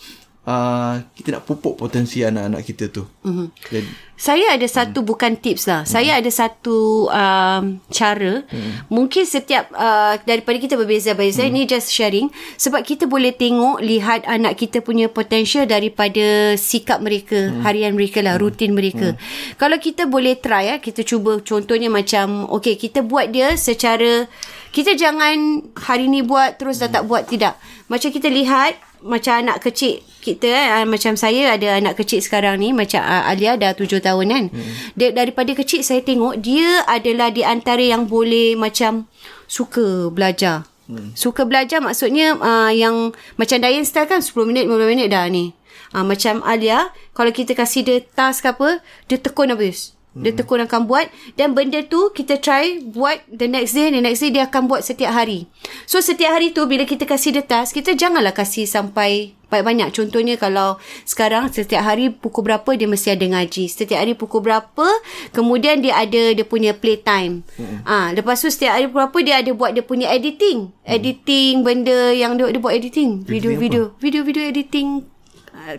[0.49, 3.05] uh, kita nak pupuk potensi anak-anak kita tu.
[3.05, 3.47] Mm-hmm.
[3.69, 5.09] Jadi Saya ada satu hmm.
[5.15, 5.87] bukan tips lah.
[5.87, 5.91] Hmm.
[5.95, 8.43] Saya ada satu um, cara.
[8.51, 8.73] Hmm.
[8.91, 11.55] Mungkin setiap uh, daripada kita berbeza beza hmm.
[11.55, 12.27] ni just sharing
[12.59, 17.63] sebab kita boleh tengok lihat anak kita punya potential daripada sikap mereka, hmm.
[17.63, 19.15] harian mereka lah, rutin mereka.
[19.15, 19.21] Hmm.
[19.55, 24.27] Kalau kita boleh try ya, kita cuba contohnya macam okay, kita buat dia secara
[24.75, 27.55] kita jangan hari ni buat terus dah tak buat tidak.
[27.87, 32.77] Macam kita lihat macam anak kecil kita eh, macam saya ada anak kecil sekarang ni
[32.77, 34.45] macam uh, Alia dah tujuh tahun kan.
[34.53, 34.73] Hmm.
[34.93, 39.09] Dia daripada kecil saya tengok dia adalah di antara yang boleh macam
[39.49, 40.69] suka belajar.
[40.89, 41.17] Hmm.
[41.17, 45.57] Suka belajar maksudnya uh, yang macam Dayan style kan 10 minit 15 minit dah ni.
[45.97, 49.98] Uh, macam Alia kalau kita kasih dia task apa dia tekun habis.
[50.17, 54.25] Dia tekun akan buat dan benda tu kita try buat the next day the next
[54.25, 55.47] day dia akan buat setiap hari.
[55.85, 59.89] So setiap hari tu bila kita kasih dia task kita janganlah kasih sampai banyak-banyak.
[59.97, 60.77] Contohnya kalau
[61.09, 63.65] sekarang setiap hari pukul berapa dia mesti ada ngaji.
[63.69, 64.87] Setiap hari pukul berapa
[65.33, 67.45] kemudian dia ada dia punya playtime.
[67.57, 67.81] Hmm.
[67.85, 70.73] Ah, lepas tu setiap hari berapa dia ada buat dia punya editing.
[70.85, 73.25] Editing benda yang dia, dia buat editing.
[73.25, 75.18] Video-video video-video editing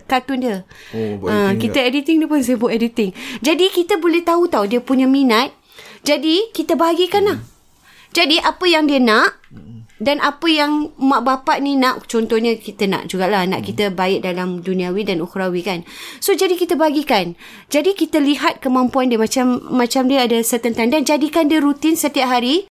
[0.06, 0.56] kartun dia.
[0.94, 3.10] Oh, editing kita editing dia pun sibuk editing.
[3.42, 5.50] Jadi kita boleh tahu tahu dia punya minat.
[6.06, 7.38] Jadi kita bahagikan lah.
[8.10, 9.38] Jadi apa yang dia nak
[10.00, 14.64] dan apa yang mak bapak ni nak contohnya kita nak jugalah anak kita baik dalam
[14.64, 15.84] duniawi dan ukhrawi kan.
[16.18, 17.36] So jadi kita bagikan.
[17.68, 21.94] Jadi kita lihat kemampuan dia macam macam dia ada certain time dan jadikan dia rutin
[21.94, 22.66] setiap hari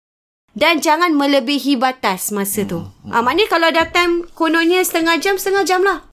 [0.56, 2.82] dan jangan melebihi batas masa tu.
[3.12, 6.07] Ah maknanya kalau ada time kononnya setengah jam setengah jam lah.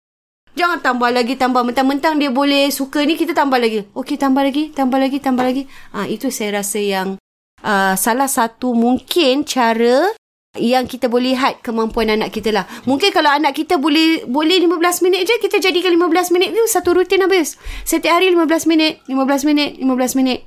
[0.55, 3.83] Jangan tambah lagi tambah mentang-mentang dia boleh suka ni kita tambah lagi.
[3.91, 5.63] Okey tambah lagi, tambah lagi, tambah lagi.
[5.91, 7.19] Ah itu saya rasa yang
[7.59, 10.15] uh, salah satu mungkin cara
[10.55, 12.63] yang kita boleh lihat kemampuan anak kita lah.
[12.87, 16.95] Mungkin kalau anak kita boleh boleh 15 minit je kita jadikan 15 minit tu satu
[16.95, 17.59] rutin habis.
[17.83, 20.39] Setiap hari 15 minit, 15 minit, 15 minit.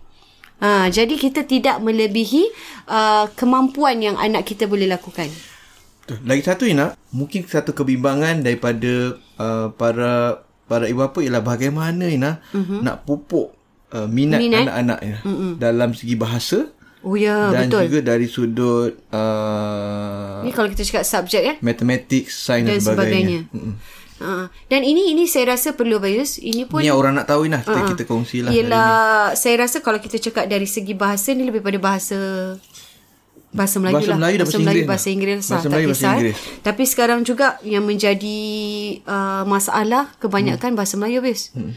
[0.58, 2.50] Ha, jadi kita tidak melebihi
[2.90, 5.30] uh, kemampuan yang anak kita boleh lakukan.
[6.08, 6.24] Betul.
[6.24, 12.40] Lagi satu Ina, mungkin satu kebimbangan daripada uh, para para ibu bapa ialah bagaimana Ina
[12.48, 12.80] uh-huh.
[12.80, 13.52] nak pupuk
[13.92, 14.72] uh, minat, Minat.
[14.72, 15.52] anak-anak Ina uh-huh.
[15.60, 17.86] dalam segi bahasa Oh ya, dan betul.
[17.86, 21.56] juga dari sudut uh, Ni kalau kita cakap subjek eh.
[21.62, 23.40] matematik, sains Dan dan sebagainya.
[23.46, 23.78] sebagainya.
[24.18, 26.42] Uh, dan ini ini saya rasa perlu Bayus.
[26.42, 28.50] Ini pun Ni orang nak tahu Ina, kita, Ah, kita kongsi lah.
[28.50, 28.66] hari ni.
[28.66, 32.18] Yelah Saya rasa kalau kita cakap Dari segi bahasa ni Lebih pada bahasa
[33.58, 35.08] Bahasa Melayu Bahasa lah Melayu dan bahasa Melayu, Inggeris Bahasa.
[35.10, 36.14] Inggeris lah Bahasa Melayu, bahasa kisah eh.
[36.14, 36.38] Inggeris.
[36.62, 38.38] Tapi sekarang juga Yang menjadi
[39.10, 41.74] uh, Masalah Kebanyakan bahasa Melayu habis Hmm.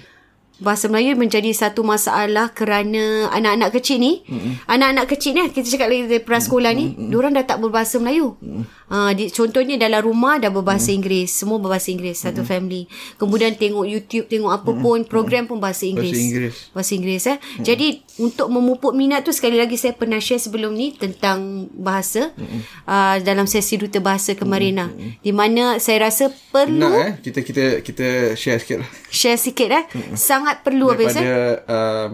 [0.62, 4.70] bahasa Melayu menjadi satu masalah kerana anak-anak kecil ni, mm-hmm.
[4.70, 7.10] anak-anak kecil ni kita cakap lagi dari prasekolah ni, mm-hmm.
[7.10, 8.38] diorang dah tak berbahasa Melayu.
[8.38, 8.64] Mm-hmm.
[8.92, 10.98] Uh, di, contohnya dalam rumah dah berbahasa mm-hmm.
[11.02, 12.52] Inggeris, semua berbahasa Inggeris satu mm-hmm.
[12.54, 12.82] family.
[13.18, 15.10] Kemudian tengok YouTube, tengok apa pun, mm-hmm.
[15.10, 16.14] program pun bahasa Inggeris.
[16.14, 16.56] Bahasa Inggeris.
[16.78, 17.38] Bahasa Inggeris eh.
[17.42, 17.64] Mm-hmm.
[17.66, 17.88] Jadi
[18.20, 22.62] untuk memupuk minat tu sekali lagi saya pernah share sebelum ni tentang bahasa mm-hmm.
[22.84, 25.00] uh, dalam sesi duta bahasa kemarin mm-hmm.
[25.00, 25.20] lah.
[25.24, 28.90] Di mana saya rasa perlu Nak eh kita kita kita share sikit lah.
[29.08, 29.84] Share sikit eh.
[29.88, 30.16] Mm-hmm.
[30.20, 31.56] Sangat perlu Daripada eh.
[31.72, 32.12] um,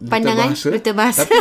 [0.00, 0.68] duta Pandangan bahasa.
[0.72, 1.20] duta bahasa.
[1.24, 1.36] Tapi,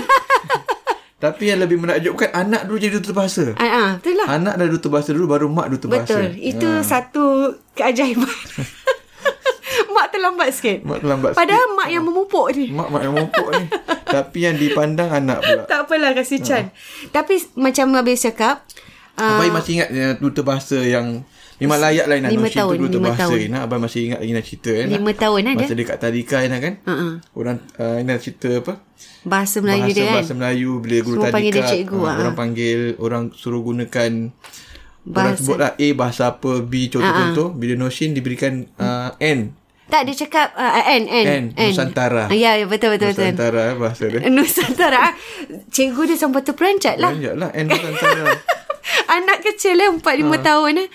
[1.23, 3.43] tapi yang lebih menakjubkan anak dulu jadi duta bahasa.
[3.59, 4.27] Ah, ah, betul lah.
[4.31, 6.15] Anak dah duta bahasa dulu baru mak duta bahasa.
[6.15, 6.25] Betul.
[6.39, 7.25] Itu satu
[7.75, 8.27] keajaiban.
[10.19, 10.77] terlambat sikit.
[10.83, 12.67] Mak terlambat Padahal mak yang memupuk ni.
[12.69, 13.65] Mak mak yang mumpuk ni.
[14.15, 15.63] Tapi yang dipandang anak pula.
[15.63, 16.75] tak apalah kasih Chan.
[17.09, 18.67] Tapi macam habis cakap.
[19.15, 21.27] Uh, Abai masih ingat yang duta bahasa yang
[21.59, 22.27] memang layak lah Ina.
[22.29, 23.39] Lima Notion tahun, tu duta bahasa tahun.
[23.47, 23.57] Ina.
[23.63, 24.87] Abai masih ingat lagi nak cerita kan.
[24.87, 25.79] Lima tahun, eh, Masa dia?
[25.79, 26.73] dekat tadika Ina kan.
[26.81, 27.13] uh-uh.
[27.33, 28.73] Orang uh, Ina cerita apa.
[29.19, 30.15] bahasa Melayu bahasa, dia kan.
[30.15, 31.35] Bahasa Melayu bila guru Semua tadika.
[31.35, 32.15] panggil dia cikgu, ah, ah.
[32.17, 34.11] Orang panggil, orang suruh gunakan
[34.99, 37.47] Orang Bahasa- sebut lah A bahasa apa, B contoh-contoh.
[37.51, 39.55] Bila Notion diberikan uh, N.
[39.89, 42.29] Tak dia cakap uh, N N N, Nusantara.
[42.29, 43.25] Ah, Ya ya betul betul betul.
[43.27, 44.19] Nusantara eh, bahasa dia.
[44.29, 45.03] Nusantara.
[45.67, 47.09] Cikgu dia sampai terperancat lah.
[47.09, 48.25] Banyak lah N Nusantara.
[49.09, 50.37] Anak kecil eh 4 5 Ha.
[50.39, 50.87] tahun eh.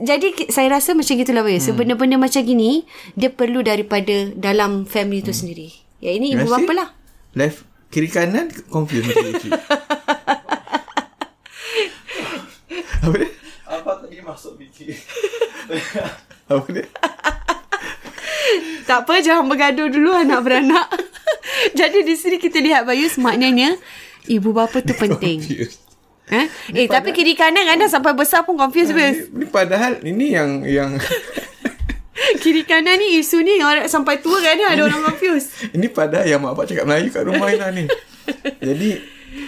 [0.00, 1.58] Jadi saya rasa macam gitulah Hmm.
[1.58, 5.74] So, benda-benda macam gini dia perlu daripada dalam family tu sendiri.
[5.98, 6.88] Ya ini ibu Nasi, bapa lah.
[7.34, 9.50] Left kiri kanan confuse macam.
[13.00, 13.30] Apa dia?
[13.66, 14.94] Apa tadi masuk fikir?
[16.46, 16.86] Apa dia?
[18.84, 20.86] Tak apa jangan bergaduh dulu anak beranak.
[21.78, 23.76] Jadi di sini kita lihat Bayus maknanya
[24.26, 25.40] ibu bapa tu penting.
[25.40, 25.80] Confused.
[26.30, 29.30] Eh, eh tapi kiri kanan kadang sampai besar pun confused Bayus.
[29.34, 30.90] Ni, ni padahal ini yang yang
[32.20, 35.72] Kiri kanan ni isu ni orang sampai tua kadang ada orang confused.
[35.72, 37.88] ini padahal yang mak bapak cakap Melayu kat rumah Ina ni.
[38.60, 38.90] Jadi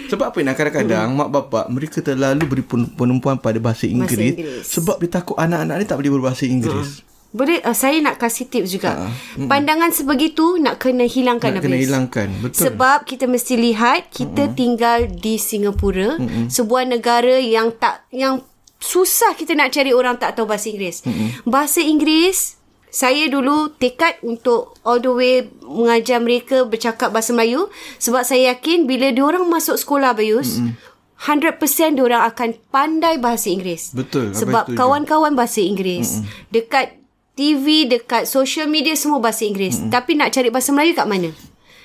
[0.08, 4.64] sebab apa Ina kadang-kadang mak bapak mereka terlalu beri pen- penumpuan pada bahasa Inggeris, Inggeris.
[4.72, 7.04] sebab dia takut anak-anak ni tak boleh berbahasa Inggeris.
[7.32, 9.08] Boleh uh, saya nak kasih tips juga.
[9.40, 11.88] Pandangan sebegitu nak kena hilangkan Nak kena habis.
[11.88, 12.28] hilangkan.
[12.44, 12.60] Betul.
[12.68, 14.58] Sebab kita mesti lihat kita mm-hmm.
[14.60, 16.52] tinggal di Singapura, mm-hmm.
[16.52, 18.44] sebuah negara yang tak yang
[18.76, 21.08] susah kita nak cari orang tak tahu bahasa Inggeris.
[21.08, 21.28] Mm-hmm.
[21.48, 22.60] Bahasa Inggeris
[22.92, 28.84] saya dulu tekad untuk all the way mengajar mereka bercakap bahasa Melayu sebab saya yakin
[28.84, 30.92] bila diorang masuk sekolah Bayus mm-hmm.
[31.16, 33.94] 100% diorang akan pandai bahasa Inggeris.
[33.94, 36.18] Betul, Sebab kawan-kawan bahasa Inggeris.
[36.18, 36.50] Mm-hmm.
[36.50, 36.86] Dekat
[37.32, 39.78] TV, dekat social media semua bahasa Inggeris.
[39.78, 39.90] Mm-hmm.
[39.90, 41.30] Tapi nak cari bahasa Melayu kat mana?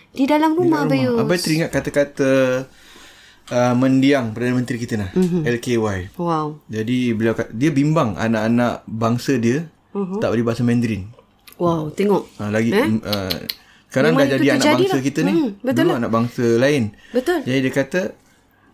[0.09, 1.15] Di dalam rumah, Di dalam Bayus.
[1.15, 1.23] rumah.
[1.23, 2.31] Abai teringat kata-kata
[3.47, 5.21] uh, mendiang Perdana Menteri kita nah, Mhm.
[5.21, 5.41] mm-hmm.
[5.49, 5.99] LKY.
[6.17, 6.47] Wow.
[6.67, 9.95] Jadi beliau dia bimbang anak-anak bangsa dia Mhm.
[9.95, 10.19] uh-huh.
[10.19, 11.03] tak boleh bahasa Mandarin.
[11.57, 12.27] Wow, tengok.
[12.37, 12.85] Ha, lagi eh?
[13.01, 13.33] uh,
[13.87, 15.01] sekarang Memang dah itu jadi anak bangsa lah.
[15.01, 15.31] kita ni.
[15.33, 15.97] Hmm, betul Dulu lah.
[15.97, 16.83] anak bangsa lain.
[17.09, 17.39] Betul.
[17.41, 18.01] Jadi dia kata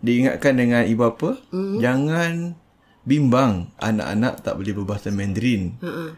[0.00, 1.78] diingatkan dengan ibu bapa Hmm.
[1.78, 2.32] jangan
[3.02, 5.78] bimbang anak-anak tak boleh berbahasa Mandarin.
[5.78, 6.12] Uh-uh.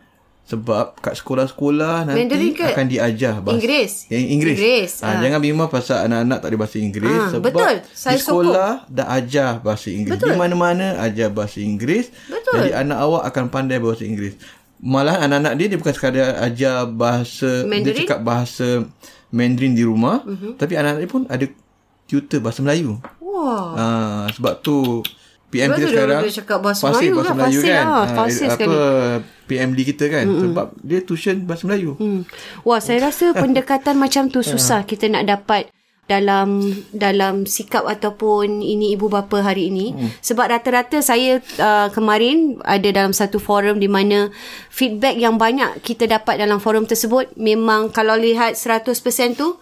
[0.46, 2.70] Sebab kat sekolah-sekolah nanti Mandarin ke?
[2.70, 3.92] akan diajar bahasa Inggeris?
[4.06, 4.56] Yang Inggeris.
[4.56, 5.18] Inggeris, Ha, ah.
[5.18, 7.74] Jangan bimbang pasal anak-anak tak boleh bahasa Inggeris Ah, sebab betul.
[7.90, 10.14] Saya di sekolah dah ajar bahasa Inggeris.
[10.14, 10.30] Betul.
[10.30, 12.06] Di mana-mana ajar bahasa Inggeris.
[12.30, 12.54] Betul.
[12.62, 14.38] Jadi anak awak akan pandai bahasa Inggeris.
[14.78, 17.82] Malah anak-anak dia dia bukan sekadar ajar bahasa Mandarin?
[17.90, 18.68] Dia cakap bahasa
[19.28, 20.54] Mandarin di rumah, uh-huh.
[20.54, 21.46] tapi anak-anak dia pun ada
[22.06, 23.02] tutor bahasa Melayu.
[23.18, 23.74] Wah.
[23.74, 23.86] Ha,
[24.30, 25.02] sebab tu
[25.48, 27.82] PM Sebab kita sekarang dia cakap bahasa fasih Melayu bahasa kan, Melayu kan.
[27.82, 28.76] lah, Ha, fasih apa sekali.
[29.46, 31.94] PMD kita kan mm sebab dia tuition bahasa Melayu.
[31.96, 32.22] Hmm.
[32.66, 35.70] Wah, saya rasa pendekatan macam tu susah kita nak dapat
[36.06, 36.62] dalam
[36.94, 40.22] dalam sikap ataupun ini ibu bapa hari ini hmm.
[40.22, 44.30] sebab rata-rata saya uh, kemarin ada dalam satu forum di mana
[44.70, 48.94] feedback yang banyak kita dapat dalam forum tersebut memang kalau lihat 100%
[49.34, 49.58] tu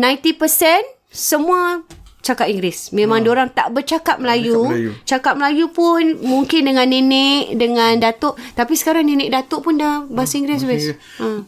[0.00, 1.84] 90% semua
[2.26, 2.90] cakap Inggeris.
[2.90, 3.30] Memang ha.
[3.30, 4.58] orang tak bercakap Melayu.
[4.58, 4.90] Cakap Melayu.
[5.06, 8.34] Cakap Melayu pun mungkin dengan nenek, dengan datuk.
[8.58, 10.66] Tapi sekarang nenek datuk pun dah bahasa Inggeris.
[10.66, 11.46] Bahasa Ha.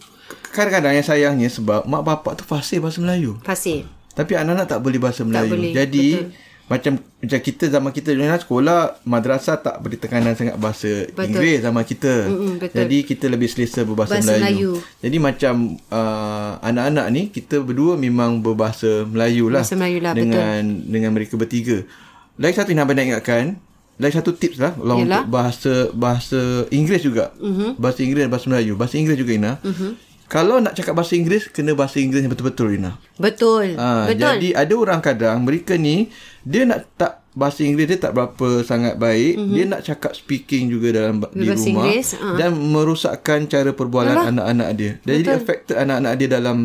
[0.49, 3.37] Kadang-kadang yang sayangnya sebab mak bapak tu fasih bahasa Melayu.
[3.45, 3.85] Fasih.
[4.17, 5.55] Tapi anak-anak tak boleh bahasa Melayu.
[5.55, 6.48] boleh, Jadi betul.
[6.68, 8.78] Macam macam kita zaman kita dulu kan, sekolah
[9.09, 11.24] madrasah tak beri tekanan sangat bahasa Betul.
[11.33, 12.14] Inggeris zaman kita.
[12.28, 12.76] Mm-mm, betul.
[12.76, 14.76] Jadi kita lebih selesa berbahasa Bahasa Melayu.
[14.76, 15.00] Melayu.
[15.00, 15.54] Jadi macam
[15.88, 19.64] uh, anak-anak ni kita berdua memang berbahasa Melayu lah.
[19.64, 21.88] Bahasa Melayu lah, dengan dengan mereka bertiga.
[22.37, 23.59] Lagi satu yang nak ingatkan,
[23.98, 24.94] lagi satu tips lah Yalah.
[24.94, 27.35] untuk bahasa bahasa Inggeris juga.
[27.40, 27.74] Uh-huh.
[27.81, 28.72] Bahasa Inggeris dan bahasa Melayu.
[28.78, 29.52] Bahasa Inggeris juga Ina.
[29.59, 29.98] Uh-huh.
[30.29, 33.01] Kalau nak cakap bahasa Inggeris kena bahasa Inggeris yang betul-betul Ina.
[33.17, 33.75] Betul.
[33.75, 34.21] Ha, Betul.
[34.21, 36.12] Jadi ada orang kadang mereka ni
[36.43, 39.35] dia nak tak bahasa Inggeris dia tak berapa sangat baik.
[39.35, 39.55] Mm-hmm.
[39.55, 41.47] Dia nak cakap speaking juga dalam ba- di.
[41.47, 42.29] Bahasa rumah Inggeris, ha.
[42.35, 44.93] dan merosakkan cara perbualan anak-anak dia.
[45.01, 46.57] Dan jadi affected anak-anak dia dalam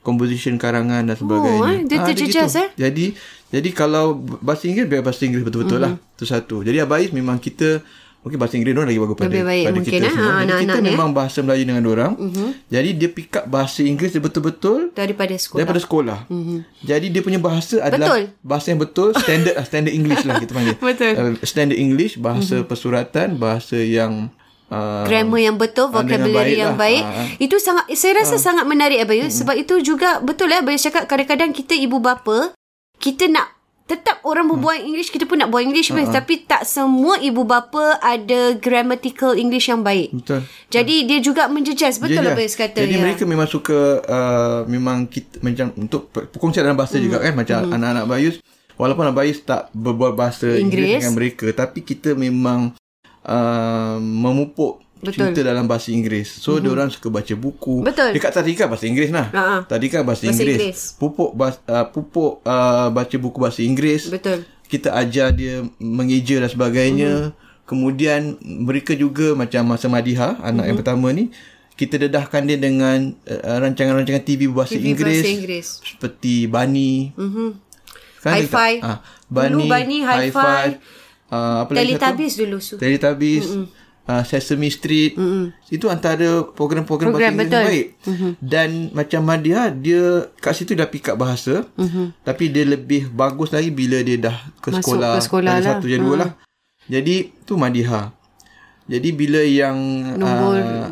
[0.00, 1.60] composition karangan dan sebagainya.
[1.68, 2.56] eh, dia Ah, terjejas, gitu.
[2.58, 2.68] eh?
[2.78, 3.04] Jadi
[3.50, 5.84] jadi kalau bahasa Inggeris biar bahasa Inggeris betul-betul Mhm.
[5.84, 5.92] lah.
[6.10, 6.56] Itu satu.
[6.62, 7.84] Jadi Abais memang kita
[8.20, 10.32] Mungkin bahasa Inggeris dia lagi bagus pada, Lebih baik pada mungkin, kita eh, semua.
[10.44, 10.92] Anak-anak kita ni, eh.
[10.92, 12.12] memang bahasa Melayu dengan orang.
[12.20, 12.48] Mm-hmm.
[12.68, 15.58] Jadi dia pick up bahasa Inggeris dia betul-betul Daripada sekolah.
[15.64, 16.18] Daripada sekolah.
[16.28, 16.58] Mm-hmm.
[16.84, 18.22] Jadi dia punya bahasa adalah Betul.
[18.44, 20.76] bahasa yang betul, standard lah, standard English lah kita panggil.
[20.76, 21.12] Betul.
[21.16, 22.68] Uh, standard English, bahasa mm-hmm.
[22.68, 24.28] persuratan, bahasa yang
[24.68, 26.80] uh, grammar yang betul, vocabulary baik yang lah.
[26.84, 27.04] baik.
[27.08, 27.26] Ah.
[27.40, 31.56] Itu sangat saya rasa sangat menarik Abayus sebab itu juga betul lah Abayus cakap kadang-kadang
[31.56, 32.52] kita ibu bapa
[33.00, 33.59] kita nak
[33.90, 37.98] tetap orang berbual English kita pun nak buat English uh tapi tak semua ibu bapa
[37.98, 40.14] ada grammatical English yang baik.
[40.14, 40.46] Betul.
[40.70, 42.34] Jadi dia juga menjejas betul Jejas.
[42.34, 43.02] Abayus kata Jadi ya.
[43.02, 47.02] mereka memang suka uh, memang kita macam untuk perkongsian dalam bahasa mm.
[47.02, 47.74] juga kan macam mm.
[47.74, 48.36] anak-anak Bayus
[48.78, 51.00] walaupun Bayus tak berbual bahasa Inggeris, Inggeris.
[51.02, 52.74] dengan mereka tapi kita memang
[53.26, 55.32] uh, memupuk Betul.
[55.32, 56.28] cerita dalam bahasa Inggeris.
[56.40, 56.72] So mm-hmm.
[56.72, 57.80] orang suka baca buku.
[57.80, 58.12] Betul.
[58.12, 59.26] Dekat tadika bahasa Inggeris lah.
[59.32, 59.56] Ha, ha.
[59.64, 60.56] Tadika bahasa, Bahasa Inggeris.
[60.60, 60.80] Inggeris.
[61.00, 64.12] Pupuk bas, uh, pupuk uh, baca buku bahasa Inggeris.
[64.12, 64.44] Betul.
[64.68, 67.12] Kita ajar dia mengeja dan sebagainya.
[67.32, 67.64] Mm-hmm.
[67.64, 70.66] Kemudian mereka juga macam masa Madiha anak mm-hmm.
[70.68, 71.30] yang pertama ni
[71.80, 75.68] kita dedahkan dia dengan uh, rancangan-rancangan TV berbahasa TV Inggeris, bahasa Inggeris.
[75.80, 77.16] seperti Bunny.
[77.16, 77.48] Mhm.
[78.20, 78.72] Kan dia Hi-Fi.
[78.76, 80.28] tak- Ah, Dulu Bunny, Bunny, Hi-Fi.
[80.28, 80.68] Hi-Fi.
[81.30, 82.04] Uh, apa lagi satu?
[82.04, 82.74] Teletubbies dulu su.
[82.76, 83.46] Teletubbies,
[84.10, 85.14] uh, Sesame Street.
[85.14, 85.54] Mm-mm.
[85.70, 87.86] Itu antara program-program Program, bahasa Inggeris baik.
[88.10, 88.32] Mm-hmm.
[88.42, 91.62] Dan macam Madia, dia kat situ dah pick up bahasa.
[91.78, 92.06] Mm-hmm.
[92.26, 95.14] Tapi dia lebih bagus lagi bila dia dah ke Masuk sekolah.
[95.14, 95.66] ke sekolah lah.
[95.78, 96.30] satu je dua lah.
[96.90, 98.10] Jadi, tu Madiha.
[98.90, 99.78] Jadi, bila yang...
[100.18, 100.90] Nombor uh,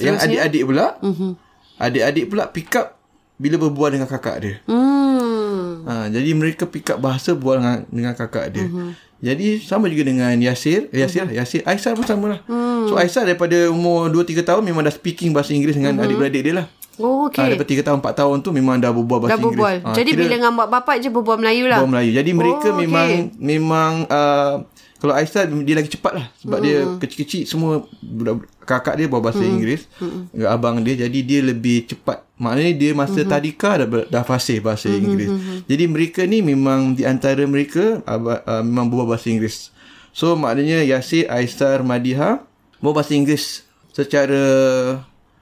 [0.00, 1.30] yang adik-adik pula, mm-hmm.
[1.76, 2.96] adik-adik pula pick up
[3.42, 4.56] bila berbual dengan kakak dia.
[4.70, 5.82] Hmm.
[5.82, 8.70] Ha, jadi mereka pick up bahasa bual dengan, dengan kakak dia.
[8.70, 8.94] Uh-huh.
[9.22, 10.90] Jadi sama juga dengan Yasir.
[10.90, 11.38] Eh, Yasir, uh-huh.
[11.38, 11.62] Yasir.
[11.62, 12.40] Aisyah pun sama lah.
[12.42, 12.90] Uh-huh.
[12.90, 16.04] So Aisyah daripada umur 2-3 tahun memang dah speaking bahasa Inggeris dengan uh-huh.
[16.04, 16.66] adik-beradik dia lah.
[16.94, 17.40] Oh, Okay.
[17.40, 17.50] Ha, okey.
[17.54, 19.74] daripada 3 tahun, 4 tahun tu memang dah berbual bahasa Dah berbual.
[19.76, 19.86] Inggeris.
[19.86, 21.78] Ha, Jadi kira bila dengan mak bapak je berbual Melayu lah.
[21.78, 22.10] berbual Melayu.
[22.12, 22.80] Jadi mereka Oh, okey.
[22.82, 23.08] memang
[23.38, 24.54] memang uh,
[25.02, 26.66] kalau Aisyah dia lagi cepat lah sebab hmm.
[26.70, 29.50] dia kecil-kecil semua budak kakak dia bawa bahasa hmm.
[29.50, 30.46] Inggeris hmm.
[30.46, 33.30] abang dia jadi dia lebih cepat maknanya dia masa hmm.
[33.34, 35.02] tadika dah, dah fasih bahasa hmm.
[35.02, 35.58] Inggeris hmm.
[35.66, 39.74] jadi mereka ni memang di antara mereka uh, uh, memang berbual bahasa Inggeris
[40.14, 42.38] so maknanya Yasir Aisyah Madiha
[42.78, 44.38] berbual bahasa Inggeris secara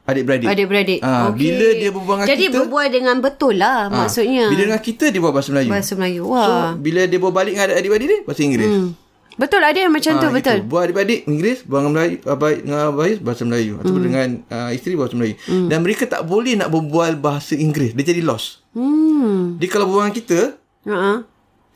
[0.08, 1.04] adik-beradik Adik-beradik.
[1.04, 1.36] Ah, Okey.
[1.36, 4.48] bila dia berbual dengan Jadi kita berbual dengan betul lah ah, maksudnya.
[4.48, 6.22] bila dengan kita dia buat bahasa Melayu Bahasa Melayu.
[6.24, 6.72] So Wah.
[6.80, 8.72] bila dia bawa balik dengan adik-adik dia bahasa Inggeris.
[8.72, 8.90] Hmm.
[9.36, 10.58] Betul ada yang macam tu Ah, betul.
[10.66, 12.78] Buat adik-adik Inggeris, buat dengan Melayu, abai dengan
[13.22, 15.34] bahasa Melayu ataupun dengan uh, isteri bahasa Melayu.
[15.46, 15.68] Hmm.
[15.68, 17.94] Dan mereka tak boleh nak berbual bahasa Inggeris.
[17.94, 18.64] Dia jadi lost.
[18.74, 19.60] Hmm.
[19.60, 20.40] Dia kalau berbual dengan kita,
[20.88, 21.28] Ha.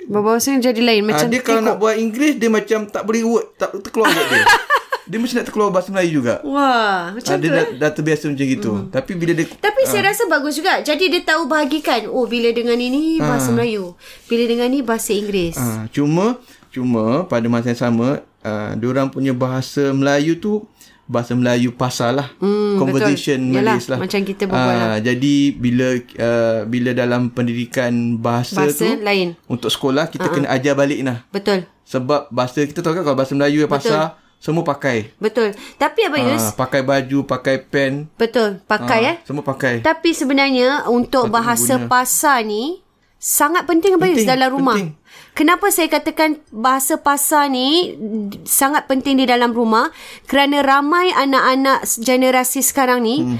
[0.05, 3.47] Berbahasa jadi lain uh, macam dia kalau nak buat Inggeris dia macam tak boleh word,
[3.57, 4.45] tak terkeluar word dia.
[5.11, 6.41] dia mesti nak terkeluar bahasa Melayu juga.
[6.45, 7.77] Wah, macam Uh, dia tu dah, eh.
[7.81, 8.73] dah terbiasa macam gitu.
[8.73, 8.89] Hmm.
[8.93, 10.81] Tapi bila dia Tapi saya rasa bagus juga.
[10.81, 12.09] Jadi dia tahu bahagikan.
[12.09, 13.97] Oh, bila dengan ini bahasa Melayu.
[14.29, 15.57] Bila dengan ni bahasa Inggeris.
[15.57, 16.41] Ah, cuma
[16.75, 18.09] cuma pada masa yang sama
[18.41, 20.67] uh, diorang punya bahasa Melayu tu
[21.05, 23.55] bahasa Melayu pasal lah Hmm, conversation betul.
[23.55, 24.89] Yalah, Malays lah macam kita berbual lah.
[24.91, 25.87] Ah, jadi bila
[26.19, 29.37] uh, bila dalam pendidikan bahasa, Bahasa tu lain.
[29.47, 31.69] untuk sekolah kita kena ajar balik lah Betul.
[31.83, 35.53] sebab bahasa kita tahu kan kalau bahasa Melayu yang pasal semua pakai Betul.
[35.75, 38.61] Tapi Abang Yus, Ah, pakai baju pakai pen betul.
[38.63, 39.17] Pakai Ah, eh.
[39.23, 41.89] semua pakai Tapi sebenarnya untuk Satu bahasa guna.
[41.91, 42.81] pasar ni
[43.15, 44.77] sangat penting Abang Yus dalam rumah.
[44.77, 44.97] penting.
[45.35, 47.99] Kenapa saya katakan bahasa pasar ni
[48.47, 49.91] sangat penting di dalam rumah?
[50.31, 53.39] Kerana ramai anak-anak generasi sekarang ni hmm.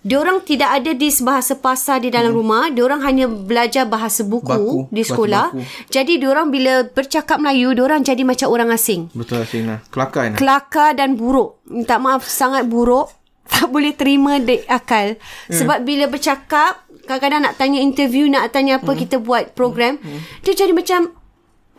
[0.00, 2.40] Diorang tidak ada di bahasa pasar di dalam hmm.
[2.40, 2.62] rumah.
[2.72, 5.52] Diorang hanya belajar bahasa buku Baku, di sekolah.
[5.52, 5.60] baku.
[5.92, 10.40] Jadi diorang bila bercakap Melayu, diorang jadi macam orang asing betul Asing lah kelakar lah
[10.40, 11.60] kelakar dan buruk.
[11.68, 13.12] Minta maaf sangat buruk.
[13.50, 15.18] Tak boleh terima dek akal.
[15.18, 15.52] Hmm.
[15.52, 19.00] Sebab bila bercakap, kadang-kadang nak tanya interview, nak tanya apa Hmm.
[19.02, 19.98] kita buat program,
[20.46, 21.19] dia jadi macam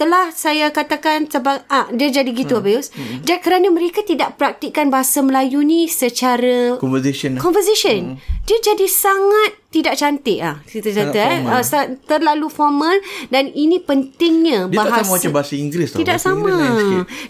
[0.01, 2.65] telah saya katakan sebab ah dia jadi gitu Hmm.
[2.65, 2.89] Abius.
[3.21, 8.17] Jadi kerana mereka tidak praktikkan bahasa Melayu ni secara conversation conversation.
[8.49, 10.57] Dia jadi sangat tidak cantik ah.
[10.65, 11.61] Kita kata eh formal.
[11.61, 12.95] Ah, terlalu formal
[13.29, 16.53] dan ini pentingnya dia bahasa tak sama macam bahasa Inggeris tau tidak bahasa sama.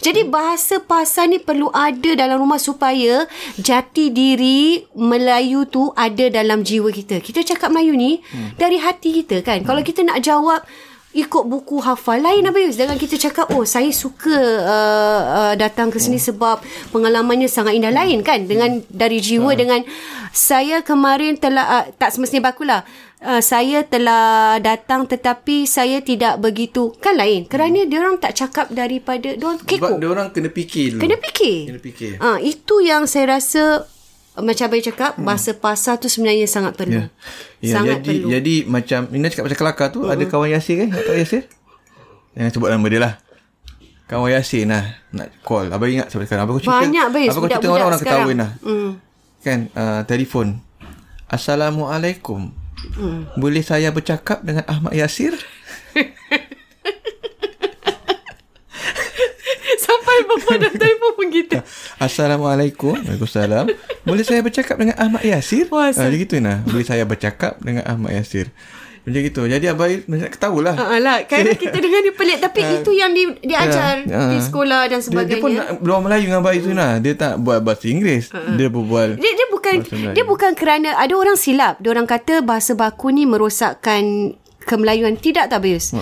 [0.00, 3.28] Jadi bahasa pasar ni perlu ada dalam rumah supaya
[3.60, 7.20] jati diri Melayu tu ada dalam jiwa kita.
[7.20, 8.56] Kita cakap Melayu ni hmm.
[8.56, 9.60] dari hati kita kan.
[9.60, 9.68] Hmm.
[9.68, 10.64] Kalau kita nak jawab
[11.12, 12.20] ikut buku hafal.
[12.20, 14.32] Lain Abayus dengan kita cakap oh saya suka
[14.64, 17.92] uh, uh, datang ke sini sebab pengalamannya sangat indah.
[17.92, 18.48] Lain kan?
[18.48, 19.84] Dengan dari jiwa dengan
[20.32, 22.80] saya kemarin telah uh, tak semestinya bakulah
[23.22, 26.92] uh, saya telah datang tetapi saya tidak begitu.
[26.98, 27.46] Kan lain?
[27.46, 29.98] Kerana dia orang tak cakap daripada dia orang kekok.
[30.00, 31.00] dia orang kena fikir dulu.
[31.00, 31.58] kena fikir.
[31.70, 32.12] Kena fikir.
[32.18, 33.91] Ah, itu yang saya rasa uh,
[34.32, 37.04] macam Abang cakap bahasa pasar tu sebenarnya sangat perlu.
[37.04, 37.12] Hmm.
[37.60, 38.26] Ya, sangat jadi perlu.
[38.32, 40.88] jadi macam Nina cakap pasal kelakar tu ada kawan Yasir kan?
[40.88, 41.42] Tak Yasir?
[42.32, 43.14] Jangan sebut nama dia lah.
[44.08, 45.68] Kawan Yasir nah nak call.
[45.68, 46.48] Abang ingat sampai sekarang.
[46.48, 46.80] Abang cerita.
[46.80, 48.24] Banyak, Abang kau cerita orang-orang sekarang.
[48.24, 48.50] ketahuin lah.
[48.64, 48.90] Hmm.
[49.44, 50.64] Kan uh, telefon.
[51.28, 52.56] Assalamualaikum.
[52.96, 53.28] Hmm.
[53.36, 55.36] Boleh saya bercakap dengan Ahmad Yasir?
[60.22, 61.56] Bapa dah telefon pun gitu.
[61.96, 62.94] Assalamualaikum.
[62.98, 63.64] Waalaikumsalam.
[64.02, 65.66] Boleh saya bercakap dengan Ahmad Yasir?
[65.68, 66.60] Wah, Ah, dia gitu nah.
[66.62, 68.52] Boleh saya bercakap dengan Ahmad Yasir.
[69.02, 69.42] Macam gitu.
[69.44, 70.74] Jadi abang macam ketahuilah.
[70.78, 74.30] Ah lah, kan kita dengar dia pelik tapi itu yang di, diajar Ah.
[74.30, 75.82] di sekolah dan Dia, dia pun sebagainya.
[75.82, 77.02] nak Melayu dengan abang itu nah.
[77.02, 78.30] Dia tak buat bahasa Inggeris.
[78.30, 79.18] Dia berbual.
[79.18, 79.74] dia, dia bukan
[80.14, 81.82] dia bukan kerana ada orang silap.
[81.82, 85.18] Dia orang kata bahasa baku ni merosakkan kemelayuan.
[85.18, 85.98] Tidak tak Bius.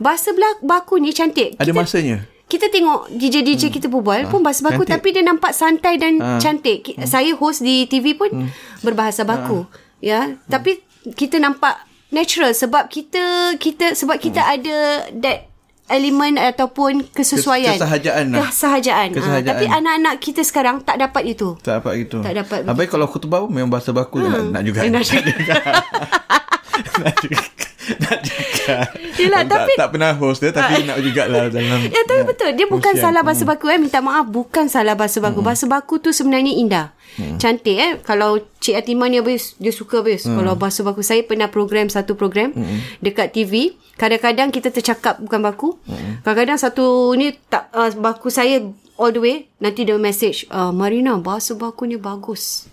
[0.00, 0.32] Bahasa
[0.64, 1.52] baku ni cantik.
[1.60, 2.24] Ada masanya.
[2.48, 3.74] Kita tengok DJ-DJ hmm.
[3.74, 4.92] kita berbual pun bahasa baku cantik.
[4.94, 6.40] tapi dia nampak santai dan Ah.
[6.40, 6.80] cantik.
[6.82, 8.48] Ki- Saya host di TV pun
[8.80, 9.68] berbahasa baku.
[10.00, 10.80] Ya, tapi
[11.12, 11.76] kita nampak
[12.08, 13.20] natural sebab kita
[13.56, 14.76] kita sebab kita ada
[15.12, 15.44] that
[15.88, 17.72] elemen ataupun kesesuaian.
[17.72, 18.38] Kes- kesahajaan lah.
[18.46, 19.08] Kesahajaan.
[19.08, 19.44] Ah, Kesahajaan.
[19.46, 21.56] tapi anak-anak kita sekarang tak dapat itu.
[21.60, 22.18] Tak dapat gitu.
[22.20, 24.24] Tak dapat Abai kalau khutbah pun memang bahasa baku hmm.
[24.26, 24.78] nak, nak juga.
[24.80, 25.20] Eh, nak juga.
[26.98, 27.40] nak juga.
[28.02, 28.76] nak juga.
[29.16, 31.78] Yelah, tak, tapi- tak pernah host dia tapi nak jugalah dalam.
[31.84, 32.50] Ya tapi betul.
[32.52, 33.68] Dia bukan salah bahasa baku.
[33.68, 35.40] Eh Minta maaf Bukan salah bahasa baku.
[35.40, 36.86] Bahasa baku tu sebenarnya indah.
[37.36, 37.92] Cantik eh.
[37.98, 40.22] Kalau Cik Atimah ni habis Dia suka habis.
[40.22, 42.54] Kalau bahasa baku Saya pernah program Satu program
[43.00, 45.68] Dekat TV Kadang-kadang kita tercakap Bukan baku.
[46.22, 48.62] Kadang-kadang satu ni tak uh, Baku saya
[48.94, 52.70] All the way Nanti dia message uh, Marina Bahasa bakunya bagus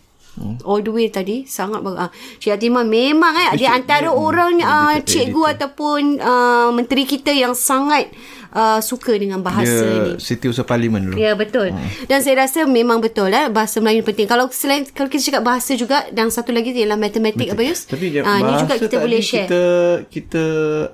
[0.68, 2.12] All the way tadi Sangat bagus ah,
[2.44, 8.12] Cik Atimah memang eh Dia antara orang uh, Cikgu ataupun uh, Menteri kita yang sangat
[8.56, 11.16] uh, Suka dengan bahasa Dia ni City Usaha Parlimen dulu.
[11.20, 11.76] Ya betul.
[12.08, 14.26] Dan saya rasa memang betul eh bahasa Melayu penting.
[14.26, 17.86] Kalau selain kalau kita cakap bahasa juga dan satu lagi ialah matematik apa Yus?
[17.86, 19.48] Tapi dia, ni juga kita boleh share.
[19.48, 19.66] Kita
[20.08, 20.46] kita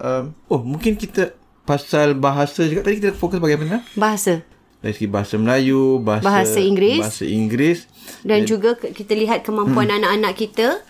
[0.02, 3.86] um, oh mungkin kita pasal bahasa juga tadi kita fokus bagaimana?
[3.94, 4.51] Bahasa.
[4.82, 7.00] Dari segi bahasa Melayu, bahasa Bahasa Inggeris.
[7.00, 7.80] bahasa Inggeris.
[8.22, 10.02] Dan juga ke- kita lihat kemampuan Hmm.
[10.02, 10.82] anak-anak kita.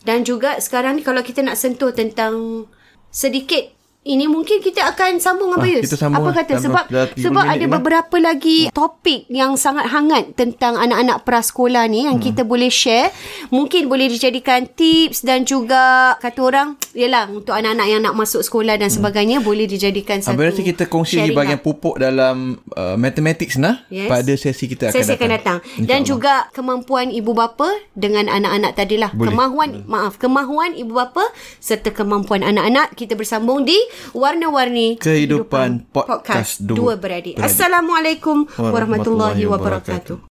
[0.00, 2.64] Dan juga sekarang ni kalau kita nak sentuh tentang
[3.06, 3.68] sedikit
[4.02, 5.84] ini mungkin kita akan sambung apa Ah, Yus?
[5.84, 6.36] kita sambung Apa lah.
[6.40, 6.52] kata?
[6.58, 7.70] Sebab dalam 30 sebab ada lah.
[7.70, 12.24] beberapa lagi topik yang sangat hangat tentang anak-anak prasekolah ni yang Hmm.
[12.24, 13.12] kita boleh share.
[13.50, 18.74] Mungkin boleh dijadikan tips dan juga kata orang, yalah untuk anak-anak yang nak masuk sekolah
[18.74, 21.62] dan sebagainya boleh dijadikan satu Abang rasa kita kongsi sharing bahagian lah.
[21.62, 22.36] pupuk dalam
[22.72, 24.08] uh, mathematics nah Yes.
[24.08, 25.18] pada sesi kita akan Sesi datang.
[25.18, 25.58] akan datang.
[25.78, 29.12] Dan juga kemampuan ibu bapa dengan anak-anak tadilah.
[29.12, 29.28] Boleh.
[29.28, 33.76] Kemahuan maaf, kemahuan ibu bapa serta kemampuan anak-anak kita bersambung di
[34.14, 37.36] Warna-Warni Kehidupan Podcast Dua Dua Beradik.
[37.36, 37.46] Beradik.
[37.46, 40.16] Assalamualaikum Warahmatullahi warahmatullahi wabarakatuh.
[40.16, 40.29] wabarakatuh.